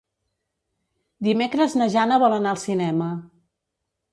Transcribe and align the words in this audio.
Dimecres 1.27 1.75
na 1.81 1.89
Jana 1.97 2.17
vol 2.25 2.35
anar 2.39 2.55
al 2.55 2.61
cinema. 2.63 3.11